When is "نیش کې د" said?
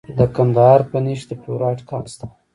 1.05-1.39